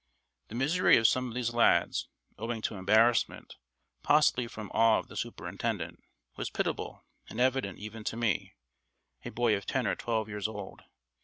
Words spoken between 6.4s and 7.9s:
pitiable and evident